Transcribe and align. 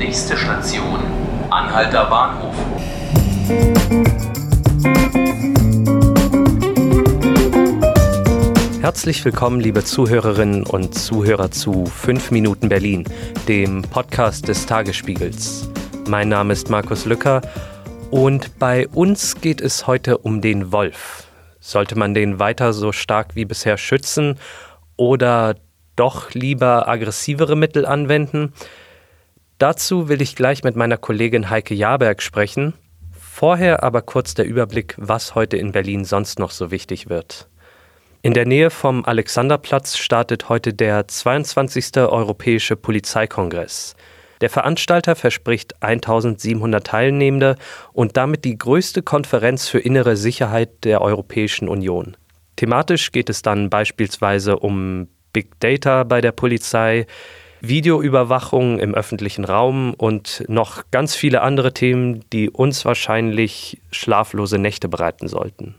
Nächste 0.00 0.34
Station, 0.34 0.98
Anhalter 1.50 2.06
Bahnhof. 2.06 2.54
Herzlich 8.80 9.22
willkommen, 9.26 9.60
liebe 9.60 9.84
Zuhörerinnen 9.84 10.62
und 10.62 10.94
Zuhörer 10.94 11.50
zu 11.50 11.84
5 11.84 12.30
Minuten 12.30 12.70
Berlin, 12.70 13.04
dem 13.46 13.82
Podcast 13.82 14.48
des 14.48 14.64
Tagesspiegels. 14.64 15.68
Mein 16.08 16.30
Name 16.30 16.54
ist 16.54 16.70
Markus 16.70 17.04
Lücker 17.04 17.42
und 18.10 18.58
bei 18.58 18.88
uns 18.88 19.42
geht 19.42 19.60
es 19.60 19.86
heute 19.86 20.16
um 20.16 20.40
den 20.40 20.72
Wolf. 20.72 21.28
Sollte 21.60 21.98
man 21.98 22.14
den 22.14 22.38
weiter 22.38 22.72
so 22.72 22.92
stark 22.92 23.36
wie 23.36 23.44
bisher 23.44 23.76
schützen 23.76 24.38
oder 24.96 25.56
doch 25.94 26.32
lieber 26.32 26.88
aggressivere 26.88 27.54
Mittel 27.54 27.84
anwenden? 27.84 28.54
Dazu 29.60 30.08
will 30.08 30.22
ich 30.22 30.36
gleich 30.36 30.64
mit 30.64 30.74
meiner 30.74 30.96
Kollegin 30.96 31.50
Heike 31.50 31.74
Jaberg 31.74 32.22
sprechen. 32.22 32.72
Vorher 33.12 33.82
aber 33.82 34.00
kurz 34.00 34.32
der 34.32 34.46
Überblick, 34.46 34.94
was 34.96 35.34
heute 35.34 35.58
in 35.58 35.72
Berlin 35.72 36.06
sonst 36.06 36.38
noch 36.38 36.50
so 36.50 36.70
wichtig 36.70 37.10
wird. 37.10 37.46
In 38.22 38.32
der 38.32 38.46
Nähe 38.46 38.70
vom 38.70 39.04
Alexanderplatz 39.04 39.98
startet 39.98 40.48
heute 40.48 40.72
der 40.72 41.06
22. 41.06 41.98
Europäische 41.98 42.74
Polizeikongress. 42.74 43.96
Der 44.40 44.48
Veranstalter 44.48 45.14
verspricht 45.14 45.82
1700 45.82 46.86
Teilnehmende 46.86 47.56
und 47.92 48.16
damit 48.16 48.46
die 48.46 48.56
größte 48.56 49.02
Konferenz 49.02 49.68
für 49.68 49.78
innere 49.78 50.16
Sicherheit 50.16 50.84
der 50.84 51.02
Europäischen 51.02 51.68
Union. 51.68 52.16
Thematisch 52.56 53.12
geht 53.12 53.28
es 53.28 53.42
dann 53.42 53.68
beispielsweise 53.68 54.58
um 54.58 55.08
Big 55.34 55.60
Data 55.60 56.04
bei 56.04 56.22
der 56.22 56.32
Polizei, 56.32 57.06
Videoüberwachung 57.60 58.78
im 58.78 58.94
öffentlichen 58.94 59.44
Raum 59.44 59.94
und 59.94 60.44
noch 60.48 60.84
ganz 60.90 61.14
viele 61.14 61.42
andere 61.42 61.72
Themen, 61.74 62.24
die 62.32 62.50
uns 62.50 62.84
wahrscheinlich 62.84 63.80
schlaflose 63.90 64.58
Nächte 64.58 64.88
bereiten 64.88 65.28
sollten. 65.28 65.74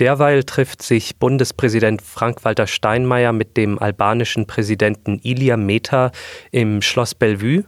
Derweil 0.00 0.42
trifft 0.42 0.82
sich 0.82 1.16
Bundespräsident 1.18 2.02
Frank-Walter 2.02 2.66
Steinmeier 2.66 3.32
mit 3.32 3.56
dem 3.56 3.78
albanischen 3.78 4.46
Präsidenten 4.46 5.20
Ilia 5.22 5.56
Meta 5.56 6.10
im 6.50 6.82
Schloss 6.82 7.14
Bellevue. 7.14 7.64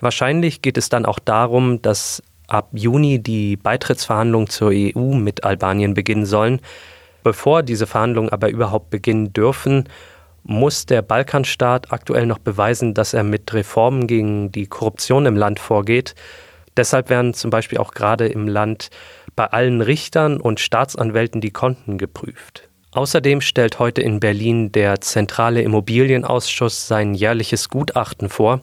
Wahrscheinlich 0.00 0.60
geht 0.60 0.76
es 0.76 0.90
dann 0.90 1.06
auch 1.06 1.18
darum, 1.18 1.80
dass 1.80 2.22
ab 2.46 2.68
Juni 2.72 3.22
die 3.22 3.56
Beitrittsverhandlungen 3.56 4.48
zur 4.48 4.70
EU 4.74 5.14
mit 5.14 5.44
Albanien 5.44 5.94
beginnen 5.94 6.26
sollen. 6.26 6.60
Bevor 7.22 7.62
diese 7.62 7.86
Verhandlungen 7.86 8.30
aber 8.30 8.50
überhaupt 8.50 8.90
beginnen 8.90 9.32
dürfen, 9.32 9.88
muss 10.44 10.86
der 10.86 11.02
Balkanstaat 11.02 11.92
aktuell 11.92 12.26
noch 12.26 12.38
beweisen, 12.38 12.94
dass 12.94 13.14
er 13.14 13.22
mit 13.22 13.52
Reformen 13.52 14.06
gegen 14.06 14.50
die 14.52 14.66
Korruption 14.66 15.26
im 15.26 15.36
Land 15.36 15.60
vorgeht. 15.60 16.14
Deshalb 16.76 17.10
werden 17.10 17.34
zum 17.34 17.50
Beispiel 17.50 17.78
auch 17.78 17.92
gerade 17.92 18.26
im 18.26 18.48
Land 18.48 18.90
bei 19.36 19.46
allen 19.46 19.80
Richtern 19.80 20.40
und 20.40 20.60
Staatsanwälten 20.60 21.40
die 21.40 21.50
Konten 21.50 21.98
geprüft. 21.98 22.68
Außerdem 22.92 23.40
stellt 23.40 23.78
heute 23.78 24.02
in 24.02 24.20
Berlin 24.20 24.70
der 24.72 25.00
Zentrale 25.00 25.62
Immobilienausschuss 25.62 26.86
sein 26.88 27.14
jährliches 27.14 27.70
Gutachten 27.70 28.28
vor. 28.28 28.60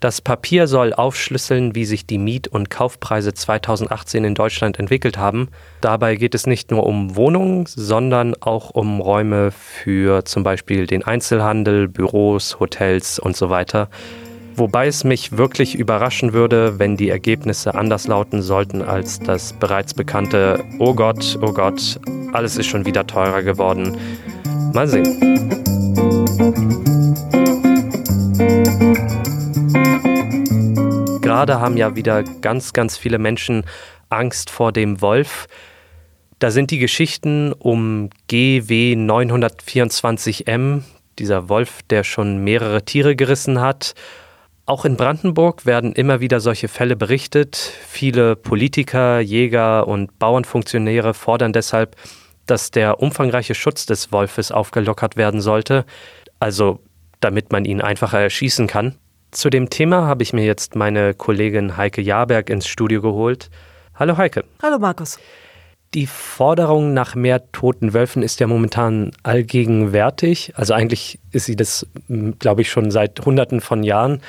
Das 0.00 0.20
Papier 0.20 0.66
soll 0.66 0.92
aufschlüsseln, 0.92 1.74
wie 1.74 1.86
sich 1.86 2.06
die 2.06 2.18
Miet- 2.18 2.48
und 2.48 2.68
Kaufpreise 2.68 3.32
2018 3.32 4.24
in 4.24 4.34
Deutschland 4.34 4.78
entwickelt 4.78 5.16
haben. 5.16 5.48
Dabei 5.80 6.16
geht 6.16 6.34
es 6.34 6.46
nicht 6.46 6.70
nur 6.70 6.84
um 6.84 7.16
Wohnungen, 7.16 7.64
sondern 7.66 8.34
auch 8.40 8.70
um 8.70 9.00
Räume 9.00 9.50
für 9.50 10.24
zum 10.26 10.42
Beispiel 10.42 10.86
den 10.86 11.02
Einzelhandel, 11.02 11.88
Büros, 11.88 12.60
Hotels 12.60 13.18
und 13.18 13.36
so 13.36 13.48
weiter. 13.48 13.88
Wobei 14.54 14.86
es 14.86 15.04
mich 15.04 15.36
wirklich 15.36 15.74
überraschen 15.74 16.32
würde, 16.32 16.78
wenn 16.78 16.96
die 16.96 17.10
Ergebnisse 17.10 17.74
anders 17.74 18.06
lauten 18.06 18.42
sollten 18.42 18.82
als 18.82 19.18
das 19.20 19.52
bereits 19.54 19.92
bekannte 19.92 20.64
Oh 20.78 20.94
Gott, 20.94 21.38
oh 21.42 21.52
Gott, 21.52 22.00
alles 22.32 22.56
ist 22.56 22.66
schon 22.66 22.86
wieder 22.86 23.06
teurer 23.06 23.42
geworden. 23.42 23.96
Mal 24.72 24.88
sehen. 24.88 25.85
Gerade 31.36 31.60
haben 31.60 31.76
ja 31.76 31.94
wieder 31.94 32.22
ganz, 32.22 32.72
ganz 32.72 32.96
viele 32.96 33.18
Menschen 33.18 33.64
Angst 34.08 34.48
vor 34.48 34.72
dem 34.72 35.02
Wolf. 35.02 35.48
Da 36.38 36.50
sind 36.50 36.70
die 36.70 36.78
Geschichten 36.78 37.52
um 37.52 38.08
GW 38.28 38.94
924M, 38.94 40.80
dieser 41.18 41.50
Wolf, 41.50 41.82
der 41.90 42.04
schon 42.04 42.42
mehrere 42.42 42.86
Tiere 42.86 43.16
gerissen 43.16 43.60
hat. 43.60 43.92
Auch 44.64 44.86
in 44.86 44.96
Brandenburg 44.96 45.66
werden 45.66 45.92
immer 45.92 46.20
wieder 46.20 46.40
solche 46.40 46.68
Fälle 46.68 46.96
berichtet. 46.96 47.54
Viele 47.86 48.34
Politiker, 48.34 49.20
Jäger 49.20 49.86
und 49.86 50.18
Bauernfunktionäre 50.18 51.12
fordern 51.12 51.52
deshalb, 51.52 51.96
dass 52.46 52.70
der 52.70 53.00
umfangreiche 53.00 53.54
Schutz 53.54 53.84
des 53.84 54.10
Wolfes 54.10 54.52
aufgelockert 54.52 55.18
werden 55.18 55.42
sollte, 55.42 55.84
also 56.40 56.80
damit 57.20 57.52
man 57.52 57.66
ihn 57.66 57.82
einfacher 57.82 58.20
erschießen 58.20 58.66
kann. 58.66 58.96
Zu 59.36 59.50
dem 59.50 59.68
Thema 59.68 60.06
habe 60.06 60.22
ich 60.22 60.32
mir 60.32 60.46
jetzt 60.46 60.76
meine 60.76 61.12
Kollegin 61.12 61.76
Heike 61.76 62.00
Jaberg 62.00 62.48
ins 62.48 62.66
Studio 62.66 63.02
geholt. 63.02 63.50
Hallo 63.94 64.16
Heike. 64.16 64.44
Hallo 64.62 64.78
Markus. 64.78 65.18
Die 65.92 66.06
Forderung 66.06 66.94
nach 66.94 67.14
mehr 67.14 67.52
toten 67.52 67.92
Wölfen 67.92 68.22
ist 68.22 68.40
ja 68.40 68.46
momentan 68.46 69.10
allgegenwärtig. 69.24 70.54
Also 70.56 70.72
eigentlich 70.72 71.18
ist 71.32 71.44
sie 71.44 71.54
das, 71.54 71.86
glaube 72.38 72.62
ich, 72.62 72.70
schon 72.70 72.90
seit 72.90 73.26
Hunderten 73.26 73.60
von 73.60 73.82
Jahren. 73.82 74.22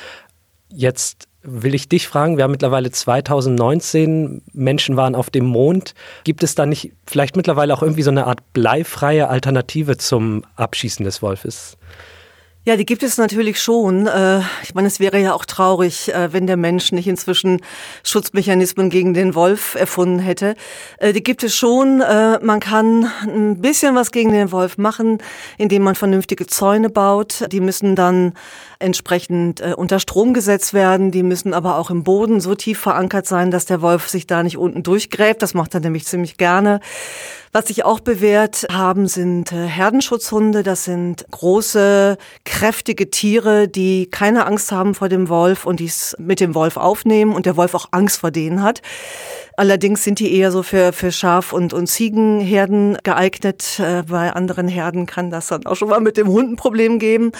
Jetzt 0.73 1.29
will 1.41 1.73
ich 1.73 1.87
dich 1.87 2.05
fragen, 2.09 2.35
wir 2.35 2.43
haben 2.43 2.51
mittlerweile 2.51 2.91
2019, 2.91 4.41
Menschen 4.51 4.97
waren 4.97 5.15
auf 5.15 5.29
dem 5.29 5.45
Mond. 5.45 5.93
Gibt 6.25 6.43
es 6.43 6.53
da 6.53 6.65
nicht 6.65 6.91
vielleicht 7.05 7.37
mittlerweile 7.37 7.73
auch 7.73 7.81
irgendwie 7.81 8.03
so 8.03 8.11
eine 8.11 8.27
Art 8.27 8.41
bleifreie 8.51 9.29
Alternative 9.29 9.95
zum 9.95 10.43
Abschießen 10.57 11.05
des 11.05 11.21
Wolfes? 11.21 11.77
Ja, 12.67 12.75
die 12.75 12.85
gibt 12.85 13.01
es 13.01 13.17
natürlich 13.17 13.61
schon. 13.61 14.07
Äh, 14.07 14.41
ich 14.61 14.75
meine, 14.75 14.89
es 14.89 14.99
wäre 14.99 15.17
ja 15.21 15.33
auch 15.33 15.45
traurig, 15.45 16.13
äh, 16.13 16.33
wenn 16.33 16.47
der 16.47 16.57
Mensch 16.57 16.91
nicht 16.91 17.07
inzwischen 17.07 17.61
Schutzmechanismen 18.03 18.89
gegen 18.89 19.13
den 19.13 19.35
Wolf 19.35 19.75
erfunden 19.75 20.19
hätte. 20.19 20.55
Äh, 20.97 21.13
die 21.13 21.23
gibt 21.23 21.43
es 21.43 21.55
schon. 21.55 21.99
Man 21.99 22.59
kann 22.59 23.09
ein 23.23 23.61
bisschen 23.61 23.95
was 23.95 24.11
gegen 24.11 24.33
den 24.33 24.51
Wolf 24.51 24.77
machen, 24.77 25.19
indem 25.57 25.83
man 25.83 25.95
vernünftige 25.95 26.45
Zäune 26.45 26.89
baut. 26.89 27.45
Die 27.53 27.61
müssen 27.61 27.95
dann 27.95 28.33
entsprechend 28.79 29.61
unter 29.61 29.99
Strom 29.99 30.33
gesetzt 30.33 30.73
werden. 30.73 31.11
Die 31.11 31.23
müssen 31.23 31.53
aber 31.53 31.77
auch 31.77 31.89
im 31.89 32.03
Boden 32.03 32.41
so 32.41 32.53
tief 32.53 32.79
verankert 32.79 33.27
sein, 33.27 33.49
dass 33.49 33.65
der 33.65 33.81
Wolf 33.81 34.09
sich 34.09 34.27
da 34.27 34.43
nicht 34.43 34.57
unten 34.57 34.83
durchgräbt. 34.83 35.41
Das 35.41 35.53
macht 35.53 35.73
er 35.73 35.79
nämlich 35.79 36.05
ziemlich 36.05 36.37
gerne. 36.37 36.81
Was 37.53 37.67
sich 37.67 37.85
auch 37.85 38.01
bewährt 38.01 38.67
haben, 38.71 39.07
sind 39.07 39.51
Herdenschutzhunde. 39.51 40.63
Das 40.63 40.83
sind 40.83 41.25
große, 41.31 42.17
kräftige 42.57 43.11
Tiere, 43.11 43.67
die 43.67 44.07
keine 44.09 44.47
Angst 44.47 44.71
haben 44.71 44.95
vor 44.95 45.09
dem 45.09 45.29
Wolf 45.29 45.67
und 45.67 45.79
dies 45.79 46.15
mit 46.17 46.39
dem 46.39 46.55
Wolf 46.55 46.75
aufnehmen 46.75 47.35
und 47.35 47.45
der 47.45 47.55
Wolf 47.55 47.75
auch 47.75 47.89
Angst 47.91 48.21
vor 48.21 48.31
denen 48.31 48.63
hat. 48.63 48.81
Allerdings 49.59 50.03
sind 50.03 50.19
die 50.19 50.35
eher 50.35 50.51
so 50.51 50.61
für, 50.61 50.93
für 50.93 51.11
Schaf- 51.11 51.51
und, 51.51 51.73
und 51.73 51.87
Ziegenherden 51.87 52.97
geeignet. 53.01 53.79
Äh, 53.79 54.03
bei 54.03 54.31
anderen 54.31 54.67
Herden 54.67 55.07
kann 55.07 55.31
das 55.31 55.47
dann 55.47 55.65
auch 55.65 55.75
schon 55.75 55.89
mal 55.89 55.99
mit 55.99 56.15
dem 56.15 56.27
Hund 56.27 56.51
ein 56.51 56.55
Problem 56.55 56.99
geben. 56.99 57.31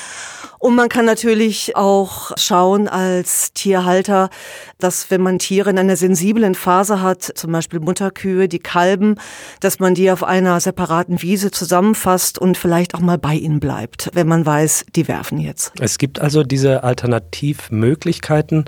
Und 0.58 0.76
man 0.76 0.90
kann 0.90 1.06
natürlich 1.06 1.76
auch 1.76 2.32
schauen 2.36 2.88
als 2.88 3.54
Tierhalter, 3.54 4.32
dass 4.80 5.12
wenn 5.12 5.22
man 5.22 5.38
Tiere 5.38 5.70
in 5.70 5.78
einer 5.78 5.96
sensiblen 5.96 6.56
Phase 6.56 7.04
hat, 7.04 7.22
zum 7.22 7.52
Beispiel 7.52 7.80
Mutterkühe, 7.80 8.48
die 8.48 8.60
kalben, 8.60 9.16
dass 9.60 9.80
man 9.80 9.94
die 9.94 10.10
auf 10.10 10.24
einer 10.24 10.60
separaten 10.60 11.22
Wiese 11.22 11.52
zusammenfasst 11.52 12.40
und 12.40 12.58
vielleicht 12.58 12.96
auch 12.96 13.00
mal 13.00 13.20
bei 13.20 13.36
ihnen 13.36 13.60
bleibt, 13.60 14.10
wenn 14.14 14.28
man 14.28 14.44
weiß, 14.44 14.86
die 14.96 15.07
werfen 15.08 15.40
jetzt. 15.40 15.74
Es 15.80 15.98
gibt 15.98 16.20
also 16.20 16.44
diese 16.44 16.84
Alternativmöglichkeiten. 16.84 18.66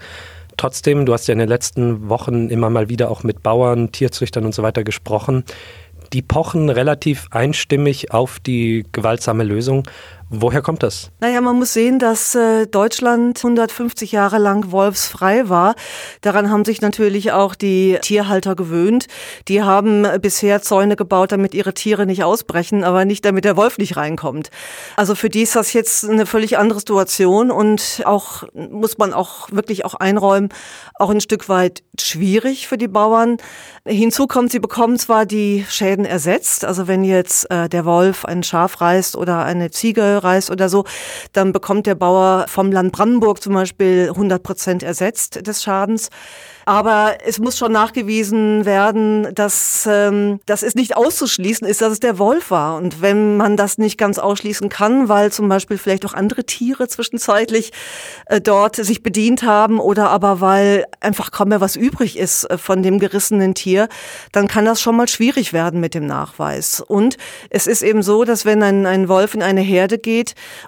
Trotzdem, 0.57 1.05
du 1.05 1.13
hast 1.13 1.27
ja 1.27 1.33
in 1.33 1.39
den 1.39 1.47
letzten 1.47 2.09
Wochen 2.09 2.49
immer 2.49 2.69
mal 2.69 2.89
wieder 2.89 3.09
auch 3.09 3.23
mit 3.23 3.43
Bauern, 3.43 3.91
Tierzüchtern 3.91 4.45
und 4.45 4.53
so 4.53 4.61
weiter 4.61 4.83
gesprochen. 4.83 5.43
Die 6.11 6.21
pochen 6.21 6.69
relativ 6.69 7.27
einstimmig 7.31 8.11
auf 8.11 8.39
die 8.39 8.85
gewaltsame 8.91 9.43
Lösung. 9.43 9.87
Woher 10.31 10.61
kommt 10.61 10.83
das? 10.83 11.09
Naja, 11.21 11.41
man 11.41 11.57
muss 11.57 11.73
sehen, 11.73 11.97
dass 11.97 12.35
äh, 12.35 12.67
Deutschland 12.67 13.39
150 13.39 14.11
Jahre 14.11 14.37
lang 14.37 14.71
wolfsfrei 14.71 15.49
war. 15.49 15.73
Daran 16.21 16.51
haben 16.51 16.65
sich 16.65 16.81
natürlich 16.81 17.31
auch 17.31 17.55
die 17.55 17.97
Tierhalter 18.03 18.55
gewöhnt. 18.55 19.07
Die 19.47 19.63
haben 19.63 20.05
bisher 20.21 20.61
Zäune 20.61 20.95
gebaut, 20.95 21.31
damit 21.31 21.55
ihre 21.55 21.73
Tiere 21.73 22.05
nicht 22.05 22.23
ausbrechen, 22.23 22.83
aber 22.83 23.05
nicht 23.05 23.25
damit 23.25 23.43
der 23.43 23.57
Wolf 23.57 23.79
nicht 23.79 23.97
reinkommt. 23.97 24.51
Also 24.95 25.15
für 25.15 25.29
die 25.29 25.41
ist 25.41 25.55
das 25.55 25.73
jetzt 25.73 26.07
eine 26.07 26.27
völlig 26.27 26.59
andere 26.59 26.77
Situation 26.77 27.49
und 27.49 28.03
auch 28.05 28.43
muss 28.53 28.99
man 28.99 29.13
auch 29.13 29.51
wirklich 29.51 29.83
auch 29.83 29.95
einräumen, 29.95 30.49
auch 30.93 31.09
ein 31.09 31.21
Stück 31.21 31.49
weit 31.49 31.81
schwierig 31.99 32.67
für 32.67 32.77
die 32.77 32.87
Bauern. 32.87 33.37
Hinzu 33.83 34.27
kommt, 34.27 34.51
sie 34.51 34.59
bekommen 34.59 34.99
zwar 34.99 35.25
die 35.25 35.65
Schäden 35.67 36.05
ersetzt, 36.05 36.65
also 36.65 36.87
wenn 36.87 37.03
jetzt 37.03 37.49
äh, 37.49 37.67
der 37.67 37.85
Wolf 37.85 38.25
ein 38.25 38.43
Schaf 38.43 38.79
reißt 38.79 39.15
oder 39.15 39.43
eine 39.43 39.71
Ziege 39.71 40.18
Reißt 40.23 40.51
oder 40.51 40.69
so, 40.69 40.85
dann 41.33 41.51
bekommt 41.51 41.87
der 41.87 41.95
Bauer 41.95 42.45
vom 42.47 42.71
Land 42.71 42.91
Brandenburg 42.91 43.41
zum 43.41 43.53
Beispiel 43.53 44.09
100 44.09 44.43
Prozent 44.43 44.83
ersetzt 44.83 45.45
des 45.47 45.63
Schadens. 45.63 46.09
Aber 46.69 47.17
es 47.25 47.39
muss 47.39 47.57
schon 47.57 47.71
nachgewiesen 47.71 48.63
werden, 48.63 49.33
dass 49.33 49.87
ähm, 49.89 50.39
das 50.45 50.61
ist 50.61 50.75
nicht 50.75 50.95
auszuschließen 50.95 51.65
ist, 51.65 51.81
dass 51.81 51.93
es 51.93 51.99
der 51.99 52.19
Wolf 52.19 52.51
war. 52.51 52.77
Und 52.77 53.01
wenn 53.01 53.37
man 53.37 53.57
das 53.57 53.79
nicht 53.79 53.97
ganz 53.97 54.19
ausschließen 54.19 54.69
kann, 54.69 55.09
weil 55.09 55.31
zum 55.31 55.49
Beispiel 55.49 55.79
vielleicht 55.79 56.05
auch 56.05 56.13
andere 56.13 56.43
Tiere 56.43 56.87
zwischenzeitlich 56.87 57.71
äh, 58.27 58.39
dort 58.39 58.75
sich 58.75 59.01
bedient 59.01 59.41
haben 59.41 59.79
oder 59.79 60.11
aber 60.11 60.41
weil 60.41 60.85
einfach 60.99 61.31
kaum 61.31 61.49
mehr 61.49 61.59
was 61.59 61.75
übrig 61.75 62.19
ist 62.19 62.43
äh, 62.43 62.59
von 62.59 62.83
dem 62.83 62.99
gerissenen 62.99 63.55
Tier, 63.55 63.89
dann 64.31 64.47
kann 64.47 64.65
das 64.65 64.79
schon 64.79 64.95
mal 64.95 65.07
schwierig 65.07 65.53
werden 65.53 65.79
mit 65.79 65.95
dem 65.95 66.05
Nachweis. 66.05 66.81
Und 66.81 67.17
es 67.49 67.65
ist 67.65 67.81
eben 67.81 68.03
so, 68.03 68.25
dass 68.25 68.45
wenn 68.45 68.61
ein, 68.61 68.85
ein 68.85 69.09
Wolf 69.09 69.33
in 69.33 69.41
eine 69.41 69.61
Herde 69.61 69.97
geht 69.97 70.08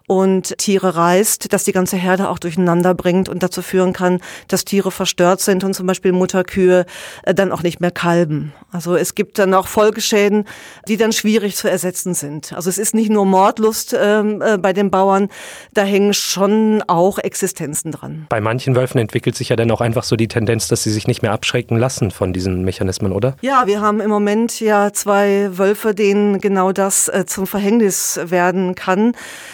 und 0.08 0.58
Tiere 0.58 0.96
reißt, 0.96 1.52
dass 1.54 1.64
die 1.64 1.72
ganze 1.72 1.98
Herde 1.98 2.30
auch 2.30 2.40
durcheinander 2.40 2.94
bringt 2.94 3.30
und 3.30 3.44
dazu 3.44 3.62
führen 3.62 3.94
kann, 3.94 4.20
dass 4.48 4.66
Tiere 4.66 4.92
verstört 4.92 5.42
sind 5.42 5.64
und 5.64 5.74
zum 5.74 5.88
Beispiel 5.88 6.12
Mutterkühe 6.12 6.86
äh, 7.24 7.34
dann 7.34 7.52
auch 7.52 7.64
nicht 7.64 7.80
mehr 7.80 7.92
kalben. 7.92 8.54
Also 8.72 8.96
es 8.96 9.16
gibt 9.16 9.40
dann 9.40 9.54
auch 9.54 9.68
Folgeschäden, 9.68 10.46
die 10.88 10.98
dann 10.98 11.12
schwierig 11.12 11.56
zu 11.56 11.70
ersetzen 11.70 12.14
sind. 12.14 12.54
Also 12.54 12.70
es 12.70 12.78
ist 12.78 12.94
nicht 12.96 13.10
nur 13.10 13.26
Mordlust 13.26 13.96
ähm, 14.00 14.42
äh, 14.42 14.58
bei 14.58 14.74
den 14.74 14.92
Bauern, 14.92 15.30
da 15.74 15.84
hängen 15.84 16.14
schon 16.14 16.84
auch 16.88 17.18
Existenzen 17.18 17.92
dran. 17.92 18.28
Bei 18.30 18.42
manchen 18.42 18.76
Wölfen 18.76 19.00
entwickelt 19.00 19.36
sich 19.36 19.50
ja 19.50 19.56
dann 19.56 19.72
auch 19.72 19.82
einfach 19.82 20.04
so 20.04 20.16
die 20.16 20.28
Tendenz, 20.28 20.68
dass 20.68 20.84
sie 20.84 20.92
sich 20.92 21.08
nicht 21.08 21.22
mehr 21.22 21.32
abschrecken 21.32 21.78
lassen 21.78 22.12
von 22.12 22.34
diesen 22.34 22.64
Mechanismen, 22.64 23.12
oder? 23.12 23.36
Ja, 23.42 23.68
wir 23.68 23.82
haben 23.82 24.00
im 24.00 24.10
Moment 24.10 24.60
ja 24.60 24.94
zwei 24.94 25.50
Wölfe, 25.58 25.94
denen 25.94 26.40
genau 26.40 26.72
das 26.72 27.08
äh, 27.08 27.26
zum 27.26 27.48
Verhängnis 27.48 28.20
werden 28.24 28.76
kann. 28.76 29.14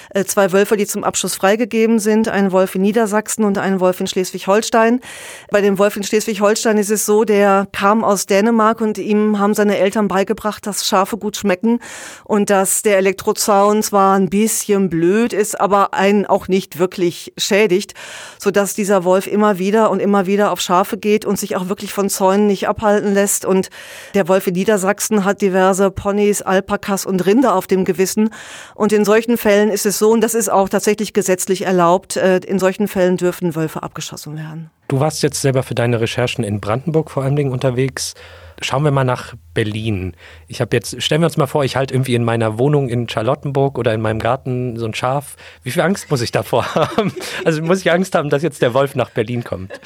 Äh, 0.09 0.25
zwei 0.25 0.51
Wölfe, 0.51 0.77
die 0.77 0.87
zum 0.87 1.03
Abschluss 1.03 1.35
freigegeben 1.35 1.99
sind, 1.99 2.27
ein 2.27 2.51
Wolf 2.51 2.75
in 2.75 2.81
Niedersachsen 2.81 3.43
und 3.43 3.57
ein 3.57 3.79
Wolf 3.79 3.99
in 3.99 4.07
Schleswig-Holstein. 4.07 5.01
Bei 5.49 5.61
dem 5.61 5.77
Wolf 5.77 5.95
in 5.95 6.03
Schleswig 6.03 6.17
Schleswig-Holstein 6.27 6.77
ist 6.77 6.89
es 6.89 7.05
so, 7.05 7.23
der 7.23 7.67
kam 7.71 8.03
aus 8.03 8.25
Dänemark 8.25 8.81
und 8.81 8.97
ihm 8.97 9.39
haben 9.39 9.53
seine 9.53 9.77
Eltern 9.77 10.07
beigebracht, 10.07 10.65
dass 10.67 10.85
Schafe 10.85 11.17
gut 11.17 11.37
schmecken 11.37 11.79
und 12.25 12.49
dass 12.49 12.81
der 12.81 12.97
Elektrozaun 12.97 13.81
zwar 13.81 14.17
ein 14.17 14.29
bisschen 14.29 14.89
blöd 14.89 15.31
ist, 15.31 15.59
aber 15.59 15.93
einen 15.93 16.25
auch 16.25 16.47
nicht 16.47 16.79
wirklich 16.79 17.33
schädigt, 17.37 17.93
so 18.39 18.51
dass 18.51 18.73
dieser 18.73 19.03
Wolf 19.03 19.27
immer 19.27 19.57
wieder 19.57 19.89
und 19.89 19.99
immer 19.99 20.25
wieder 20.25 20.51
auf 20.51 20.59
Schafe 20.59 20.97
geht 20.97 21.23
und 21.23 21.39
sich 21.39 21.55
auch 21.55 21.69
wirklich 21.69 21.93
von 21.93 22.09
Zäunen 22.09 22.47
nicht 22.47 22.67
abhalten 22.67 23.13
lässt. 23.13 23.45
Und 23.45 23.69
der 24.13 24.27
Wolf 24.27 24.47
in 24.47 24.53
Niedersachsen 24.53 25.23
hat 25.23 25.41
diverse 25.41 25.91
Ponys, 25.91 26.41
Alpakas 26.41 27.05
und 27.05 27.25
Rinder 27.25 27.55
auf 27.55 27.67
dem 27.67 27.85
Gewissen. 27.85 28.31
Und 28.75 28.91
in 28.91 29.05
solchen 29.05 29.37
Fällen 29.37 29.66
ist 29.69 29.85
es 29.85 29.99
so, 29.99 30.11
und 30.11 30.21
das 30.21 30.33
ist 30.33 30.49
auch 30.49 30.69
tatsächlich 30.69 31.13
gesetzlich 31.13 31.65
erlaubt, 31.65 32.17
äh, 32.17 32.37
in 32.37 32.59
solchen 32.59 32.87
Fällen 32.87 33.17
dürfen 33.17 33.55
Wölfe 33.55 33.83
abgeschossen 33.83 34.35
werden. 34.35 34.69
Du 34.87 34.99
warst 34.99 35.21
jetzt 35.23 35.41
selber 35.41 35.63
für 35.63 35.75
deine 35.75 35.99
Recherchen 35.99 36.43
in 36.43 36.61
Brandenburg 36.61 37.11
vor 37.11 37.23
allen 37.23 37.35
Dingen 37.35 37.51
unterwegs. 37.51 38.13
Schauen 38.61 38.83
wir 38.83 38.91
mal 38.91 39.03
nach 39.03 39.35
Berlin. 39.53 40.13
Ich 40.47 40.61
habe 40.61 40.75
jetzt, 40.75 40.99
stellen 41.03 41.21
wir 41.21 41.27
uns 41.27 41.37
mal 41.37 41.45
vor, 41.45 41.63
ich 41.63 41.75
halte 41.75 41.93
irgendwie 41.93 42.15
in 42.15 42.23
meiner 42.23 42.57
Wohnung 42.57 42.89
in 42.89 43.07
Charlottenburg 43.07 43.77
oder 43.77 43.93
in 43.93 44.01
meinem 44.01 44.17
Garten 44.17 44.77
so 44.77 44.85
ein 44.85 44.95
Schaf. 44.95 45.35
Wie 45.61 45.69
viel 45.69 45.83
Angst 45.83 46.09
muss 46.09 46.21
ich 46.21 46.31
davor 46.31 46.73
haben? 46.75 47.13
Also 47.45 47.61
muss 47.61 47.81
ich 47.81 47.91
Angst 47.91 48.15
haben, 48.15 48.29
dass 48.31 48.41
jetzt 48.41 48.61
der 48.63 48.73
Wolf 48.73 48.95
nach 48.95 49.09
Berlin 49.11 49.43
kommt? 49.43 49.79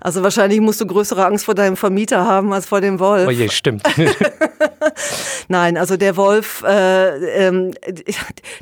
Also 0.00 0.22
wahrscheinlich 0.22 0.60
musst 0.60 0.80
du 0.80 0.86
größere 0.86 1.26
Angst 1.26 1.44
vor 1.44 1.54
deinem 1.54 1.76
Vermieter 1.76 2.24
haben 2.24 2.52
als 2.52 2.66
vor 2.66 2.80
dem 2.80 3.00
Wolf. 3.00 3.26
Oh 3.26 3.32
je, 3.32 3.48
stimmt. 3.48 3.82
Nein, 5.48 5.78
also 5.78 5.96
der 5.96 6.16
Wolf, 6.16 6.62
äh, 6.66 7.48
äh, 7.48 7.72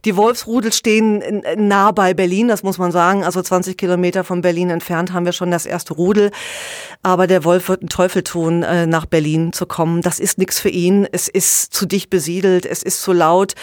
die 0.04 0.16
Wolfsrudel 0.16 0.72
stehen 0.72 1.42
nah 1.56 1.90
bei 1.90 2.14
Berlin, 2.14 2.48
das 2.48 2.62
muss 2.62 2.78
man 2.78 2.92
sagen. 2.92 3.24
Also 3.24 3.42
20 3.42 3.76
Kilometer 3.76 4.22
von 4.22 4.40
Berlin 4.40 4.70
entfernt 4.70 5.12
haben 5.12 5.24
wir 5.24 5.32
schon 5.32 5.50
das 5.50 5.66
erste 5.66 5.94
Rudel. 5.94 6.30
Aber 7.02 7.26
der 7.26 7.44
Wolf 7.44 7.68
wird 7.68 7.82
einen 7.82 7.88
Teufel 7.88 8.22
tun, 8.22 8.62
äh, 8.62 8.86
nach 8.86 9.06
Berlin 9.06 9.52
zu 9.52 9.66
kommen. 9.66 10.00
Das 10.00 10.20
ist 10.20 10.38
nichts 10.38 10.58
für 10.58 10.68
ihn. 10.68 11.06
Es 11.10 11.28
ist 11.28 11.74
zu 11.74 11.86
dicht 11.86 12.10
besiedelt, 12.10 12.66
es 12.66 12.82
ist 12.82 13.02
zu 13.02 13.12
laut. 13.12 13.54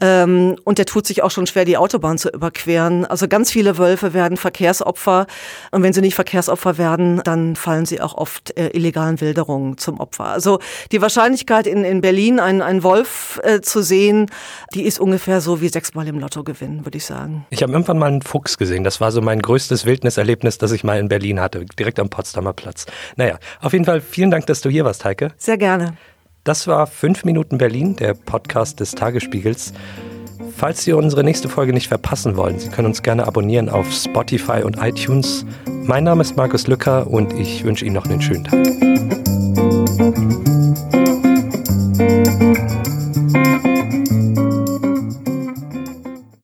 Ähm, 0.00 0.56
und 0.64 0.78
der 0.78 0.84
tut 0.84 1.06
sich 1.06 1.22
auch 1.22 1.30
schon 1.30 1.46
schwer, 1.46 1.64
die 1.64 1.78
Autobahn 1.78 2.18
zu 2.18 2.28
überqueren. 2.28 3.06
Also 3.06 3.28
ganz 3.28 3.50
viele 3.50 3.78
Wölfe 3.78 4.12
werden 4.12 4.36
Verkehrsopfer. 4.36 5.26
Und 5.70 5.82
wenn 5.82 5.92
sie 5.92 6.02
nicht 6.02 6.14
Verkehrsopfer 6.14 6.76
werden, 6.76 7.22
dann 7.24 7.56
fallen 7.56 7.86
sie 7.86 8.00
auch 8.00 8.14
oft 8.14 8.56
äh, 8.58 8.68
illegalen 8.68 9.20
Wilderungen 9.20 9.78
zum 9.78 9.98
Opfer. 9.98 10.26
Also 10.26 10.58
die 10.92 11.00
Wahrscheinlichkeit 11.00 11.66
in, 11.66 11.84
in 11.84 12.02
Berlin 12.02 12.40
einen, 12.40 12.60
einen 12.66 12.82
Wolf 12.82 13.40
äh, 13.42 13.60
zu 13.62 13.82
sehen, 13.82 14.26
die 14.74 14.82
ist 14.82 15.00
ungefähr 15.00 15.40
so 15.40 15.60
wie 15.60 15.68
sechsmal 15.68 16.06
im 16.08 16.18
Lotto 16.18 16.44
gewinnen, 16.44 16.84
würde 16.84 16.98
ich 16.98 17.06
sagen. 17.06 17.46
Ich 17.50 17.62
habe 17.62 17.72
irgendwann 17.72 17.98
mal 17.98 18.06
einen 18.06 18.22
Fuchs 18.22 18.58
gesehen. 18.58 18.84
Das 18.84 19.00
war 19.00 19.12
so 19.12 19.22
mein 19.22 19.40
größtes 19.40 19.86
Wildniserlebnis, 19.86 20.58
das 20.58 20.72
ich 20.72 20.84
mal 20.84 20.98
in 20.98 21.08
Berlin 21.08 21.40
hatte, 21.40 21.64
direkt 21.78 21.98
am 21.98 22.10
Potsdamer 22.10 22.52
Platz. 22.52 22.86
Naja, 23.16 23.38
auf 23.60 23.72
jeden 23.72 23.84
Fall 23.84 24.00
vielen 24.00 24.30
Dank, 24.30 24.46
dass 24.46 24.60
du 24.60 24.68
hier 24.68 24.84
warst, 24.84 25.04
Heike. 25.04 25.32
Sehr 25.38 25.56
gerne. 25.56 25.96
Das 26.44 26.66
war 26.68 26.86
5 26.86 27.24
Minuten 27.24 27.58
Berlin, 27.58 27.96
der 27.96 28.14
Podcast 28.14 28.78
des 28.80 28.92
Tagesspiegels. 28.92 29.72
Falls 30.56 30.84
Sie 30.84 30.92
unsere 30.92 31.24
nächste 31.24 31.48
Folge 31.48 31.72
nicht 31.72 31.88
verpassen 31.88 32.36
wollen, 32.36 32.58
Sie 32.58 32.68
können 32.68 32.86
uns 32.86 33.02
gerne 33.02 33.26
abonnieren 33.26 33.68
auf 33.68 33.92
Spotify 33.92 34.62
und 34.62 34.78
iTunes. 34.78 35.44
Mein 35.66 36.04
Name 36.04 36.22
ist 36.22 36.36
Markus 36.36 36.66
Lücker 36.66 37.08
und 37.08 37.32
ich 37.32 37.64
wünsche 37.64 37.84
Ihnen 37.84 37.94
noch 37.94 38.06
einen 38.06 38.22
schönen 38.22 38.44
Tag. 38.44 39.25